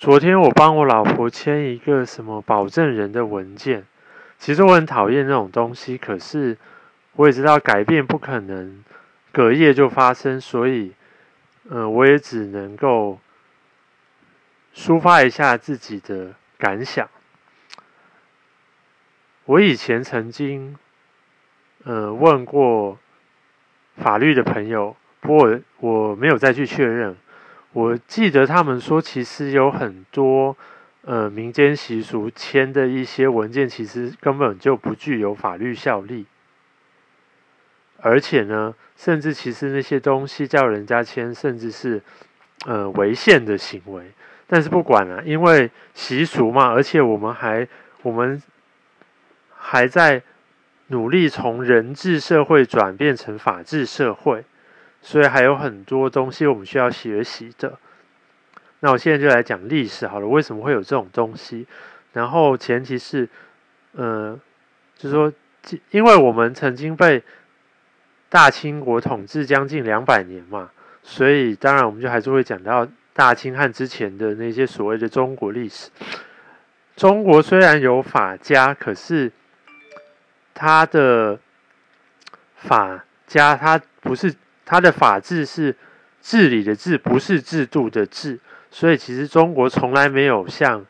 [0.00, 3.84] 昨天我帮我老婆签一个什么保证人的文件，
[4.38, 6.56] 其实我很讨厌那种东西，可是
[7.16, 8.82] 我也知道改变不可能
[9.30, 10.94] 隔夜就发生，所以，
[11.68, 13.20] 嗯，我也只能够
[14.74, 17.06] 抒发一下自己的感想。
[19.44, 20.78] 我以前曾经，
[21.84, 22.98] 呃，问过
[23.98, 27.14] 法律的朋友，不过我没有再去确认。
[27.72, 30.56] 我记得他们说，其实有很多
[31.02, 36.26] 呃民间习俗签的一些文件，其实根本就不具有法律效力，
[37.98, 42.02] 而且呢，甚至其实那些东西叫人家签，甚至是
[42.66, 44.04] 呃违宪的行为。
[44.48, 47.68] 但是不管了，因为习俗嘛，而且我们还
[48.02, 48.42] 我们
[49.56, 50.20] 还在
[50.88, 54.44] 努力从人治社会转变成法治社会。
[55.02, 57.78] 所以还有很多东西我们需要学习的。
[58.80, 61.66] 那我现在就来讲历史好了，为什么会有这种东西？
[62.12, 63.28] 然后前提是，
[63.92, 64.38] 呃，
[64.96, 65.32] 就是说，
[65.90, 67.22] 因为我们曾经被
[68.28, 70.70] 大清国统治将近两百年嘛，
[71.02, 75.90] 所以当然我们就还是会讲到大清汉之前的那些所谓的中国历史。
[76.96, 79.30] 中国虽然有法家，可是
[80.54, 81.38] 他的
[82.54, 84.34] 法家他不是。
[84.70, 85.74] 它的法治是
[86.22, 88.38] 治理的治，不是制度的治，
[88.70, 90.86] 所以其实中国从来没有像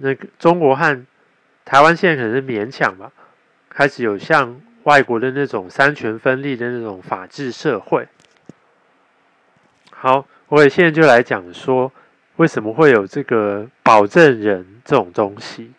[0.00, 1.04] 那个中国和
[1.66, 3.12] 台湾现在可能是勉强吧，
[3.68, 8.08] 开始有像外国的那种三权分立的那种法治社会。
[9.90, 11.92] 好，我也现在就来讲说
[12.36, 15.70] 为什么会有这个保证人这种东西。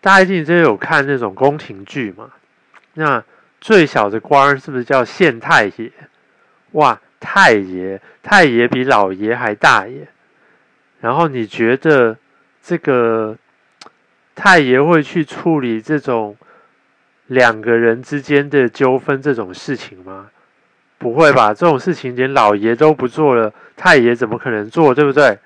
[0.00, 2.30] 大家一定都有看那种宫廷剧嘛？
[2.94, 3.22] 那。
[3.60, 5.92] 最小的官是不是叫县太爷？
[6.72, 10.08] 哇，太爷，太爷比老爷还大爷。
[11.00, 12.16] 然后你觉得
[12.62, 13.36] 这个
[14.34, 16.36] 太爷会去处理这种
[17.26, 20.30] 两个人之间的纠纷这种事情吗？
[20.96, 24.94] 不会吧，这种事情连老爷都不做了，太爷怎么可能做？
[24.94, 25.38] 对不对？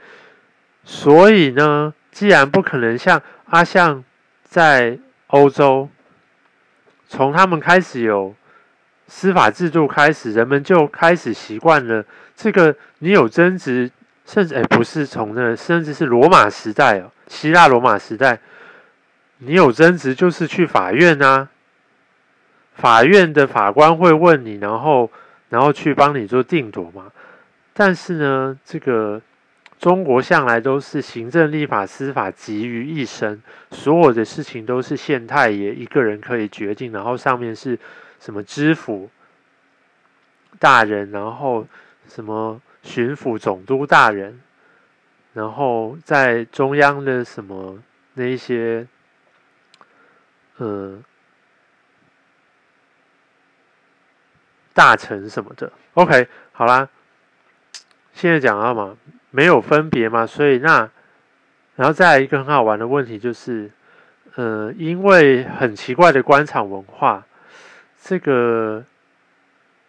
[0.85, 4.05] 所以呢，既然不可能像阿相
[4.45, 4.99] 在
[5.29, 5.89] 欧洲。
[7.15, 8.35] 从他们开始有
[9.07, 12.05] 司法制度开始，人们就开始习惯了
[12.35, 12.75] 这个。
[12.99, 13.89] 你有争执，
[14.27, 18.41] 甚至哎，不是从那，甚至是罗马时代哦，希腊罗马时代，
[19.39, 21.49] 你有争执就是去法院啊。
[22.75, 25.09] 法院的法官会问你，然后
[25.51, 27.13] 然后去帮你做定夺嘛。
[27.73, 29.23] 但是呢，这个。
[29.85, 37.79] 中国向来都是行政、立法、司法集于一身，所有的事情都是县太爷一个人可以决定，然后上面是
[38.19, 39.11] 什么知府
[40.59, 41.67] 大人，然后
[42.09, 44.41] 什么巡抚、总督大人，
[45.35, 47.79] 然后在中央的什么
[48.15, 48.87] 那一些，
[50.57, 50.99] 呃，
[54.73, 55.71] 大臣什么的。
[55.93, 56.89] OK，好啦，
[58.15, 58.97] 现在讲到嘛。
[59.37, 60.89] 没有分别嘛，所以那，
[61.75, 63.69] 然后再来一个很好玩的问题就是，
[64.37, 67.27] 呃，因为很奇怪的官场文化，
[68.01, 68.85] 这个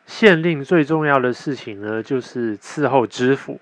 [0.08, 3.62] 县令最重要的事情呢，就是伺候知府，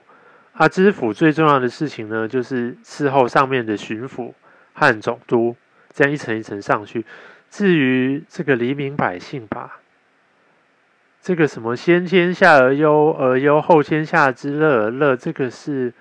[0.53, 4.31] 啊，知府最重要的事情呢，就是伺候上面的巡抚
[4.71, 5.53] 和总督，
[5.93, 7.05] 这样一层一层上去。
[7.51, 9.81] 至于这个黎民百姓吧。
[11.23, 15.93] 这个什么先天下而忧而忧，后天下之乐而乐，这个是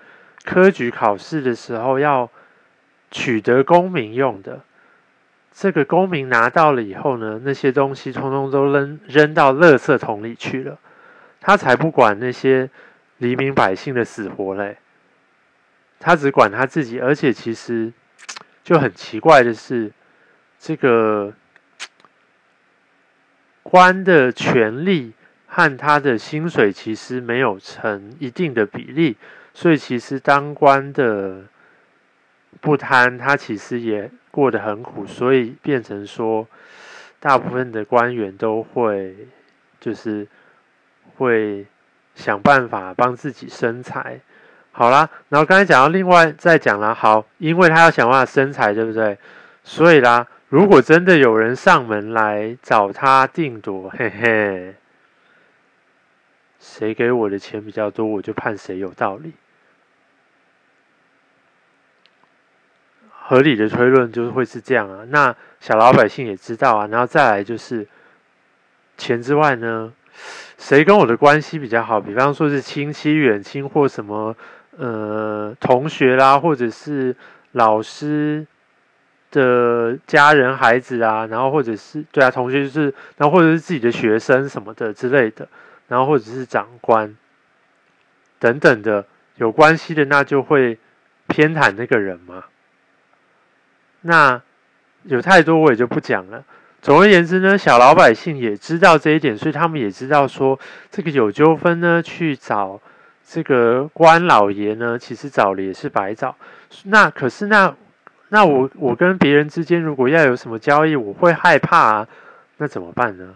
[0.43, 2.29] 科举考试的时候要
[3.09, 4.59] 取得功名用的。
[5.53, 10.77] 这个功名拿到了以后呢，那些东西通通都扔扔到垃圾桶里去了，
[11.39, 12.69] 他才不管那些
[13.19, 14.75] 黎民百姓的死活嘞，
[16.01, 16.99] 他只管他自己。
[16.99, 17.93] 而且其实
[18.61, 19.89] 就很奇怪的是，
[20.59, 21.31] 这个。
[23.63, 25.13] 官的权利
[25.47, 29.15] 和他的薪水其实没有成一定的比例，
[29.53, 31.43] 所以其实当官的
[32.59, 36.47] 不贪，他其实也过得很苦，所以变成说，
[37.19, 39.15] 大部分的官员都会
[39.79, 40.27] 就是
[41.15, 41.65] 会
[42.13, 44.19] 想办法帮自己生财。
[44.71, 49.17] 好啦，然后刚才讲到另外再讲了，好，因为他要想办法生财，对不对？
[49.63, 50.27] 所以啦。
[50.53, 54.75] 如果真的有人上门来找他定夺，嘿嘿，
[56.59, 59.33] 谁给我的钱比较多，我就判谁有道理。
[63.09, 65.03] 合理的推论就是会是这样啊。
[65.09, 66.85] 那小老百姓也知道啊。
[66.85, 67.87] 然后再来就是
[68.95, 69.91] 钱之外呢，
[70.59, 71.99] 谁跟我的关系比较好？
[71.99, 74.37] 比方说是亲戚、远亲或什么
[74.77, 77.15] 呃同学啦，或者是
[77.53, 78.45] 老师
[79.33, 85.47] 的家人、孩子啊，然后或者是对啊，同学就是，然后或者是自己的学生什么的之类的，
[85.87, 87.17] 然后或者是长官
[88.37, 89.03] 等等的
[89.37, 90.77] 有关系的，那就会
[91.27, 92.43] 偏袒那个人嘛。
[94.01, 94.39] 那
[95.03, 96.43] 有太多我也就不讲了。
[96.81, 100.59] 总而言之呢，小老百姓也知道这一点，所以他们也知道说，
[100.91, 102.79] 这个有纠纷呢，去找
[103.25, 106.35] 这个官老爷呢，其实找了也是白找。
[106.83, 107.73] 那可是那
[108.33, 112.07] 那我我跟别人之间如果要有什么交易，我会害怕啊，
[112.57, 113.35] 那怎么办呢？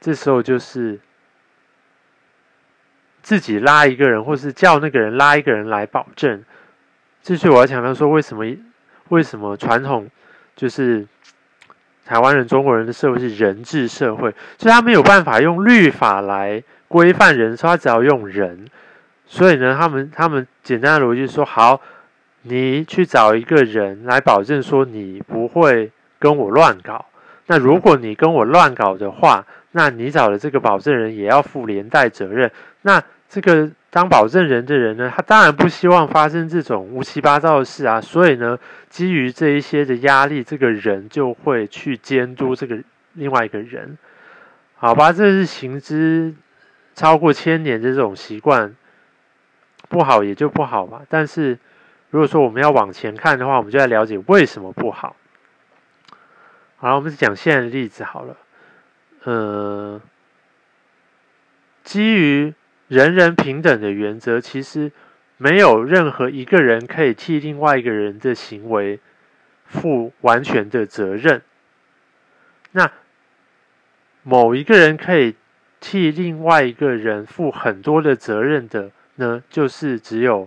[0.00, 0.98] 这时候就是
[3.22, 6.44] 自己拉一个人，或是叫那个人拉一个人来保证。
[7.22, 8.44] 这是我要强调说，为什么
[9.10, 10.10] 为什么传统
[10.56, 11.06] 就是。
[12.06, 18.66] 台湾人、中国人的社会是人治社会，所以他没有办法用律法来规范人，所以他只要用人。
[19.24, 21.80] 所以呢，他们他们简单的逻辑说：好，
[22.44, 27.04] 你去找一个人来保证说你不会跟我乱搞。
[27.48, 32.50] 那如果你跟我乱搞的话，那你找的这个保证人也要负连带责任。
[32.82, 33.70] 那这个。
[33.94, 38.58] 当保证人的人呢，他当然不希望发生这种乌七八糟的事啊，所以呢，
[38.88, 42.76] 基于这一些的压力，这个人就会去监督这个
[43.12, 43.96] 另外一个人，
[44.74, 45.12] 好吧？
[45.12, 46.34] 这是行之
[46.96, 48.74] 超过千年的这种习惯，
[49.88, 51.02] 不好也就不好吧。
[51.08, 51.56] 但是
[52.14, 55.16] 如果说我们要往前看的话，我们就要了解为什么不好。
[56.76, 58.36] 好了，我们讲现在的例子好了，
[59.24, 60.00] 呃，
[61.82, 62.54] 基于。
[62.86, 64.92] 人人平等的原则，其实
[65.38, 69.00] 没有任何一个人可以替另外一个人的行为
[69.64, 71.40] 负完全的责任。
[72.72, 72.92] 那
[74.22, 75.34] 某一个人可以
[75.80, 80.46] 替另外一个人负很多的责任的呢，就是只有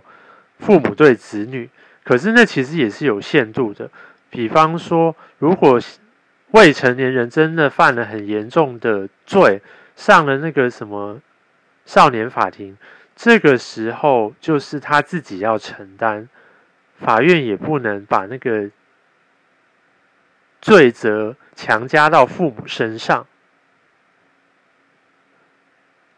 [0.58, 1.68] 父母对子女。
[2.04, 3.90] 可是那其实也是有限度的。
[4.30, 5.80] 比方说，如果
[6.52, 9.60] 未成年人真的犯了很严重的罪，
[9.96, 11.20] 上了那个什么。
[11.86, 12.76] 少年法庭，
[13.16, 16.28] 这个时候就是他自己要承担，
[17.00, 18.68] 法院也不能把那个
[20.60, 23.26] 罪责强加到父母身上，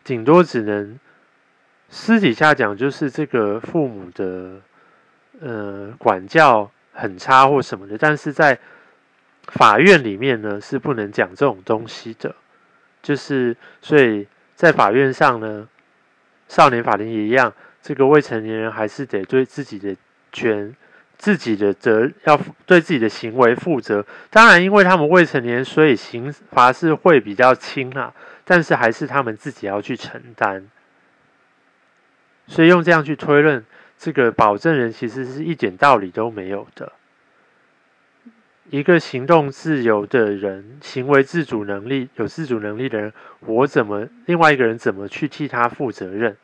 [0.03, 0.99] 顶多只能
[1.91, 4.61] 私底下讲，就是这个父母的
[5.41, 8.59] 呃管教很差或什么的，但是在
[9.49, 12.35] 法院里面呢是不能讲这种东西的，
[13.03, 14.27] 就是所以。
[14.61, 15.67] 在法院上呢，
[16.47, 17.51] 少年法庭也一样，
[17.81, 19.97] 这个未成年人还是得对自己的
[20.33, 20.77] 权、
[21.17, 24.05] 自己的责，要对自己的行为负责。
[24.29, 28.13] 当然，因为他们未成年，所以刑罚是会比较轻啊，
[28.45, 30.69] 但是还是他们自己要去承担。
[32.51, 33.65] 所以用这样去推论，
[33.97, 36.93] 这个保证人其实是一点道理都没有的。
[38.71, 46.37] 一个行动自由的人，行为自主能力有自主能力的人，我怎么另外一个人怎么去替他负责任？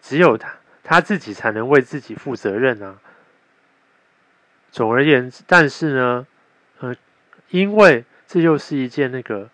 [0.00, 2.98] 只有他他自己才能为自己负责任啊。
[4.72, 6.26] 总而言之，但是呢，
[6.80, 6.96] 呃，
[7.50, 9.48] 因为这又是一件那个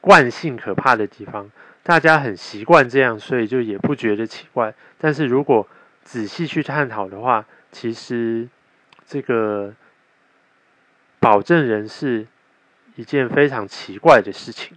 [0.00, 1.50] 惯性可怕的地方，
[1.82, 4.74] 大家很习惯这样，所以就也不觉得奇怪。
[4.98, 5.66] 但是如果
[6.02, 8.48] 仔细去探讨的话，其实
[9.06, 9.74] 这个。
[11.20, 12.28] 保证人是
[12.94, 14.76] 一件非常奇怪的事情。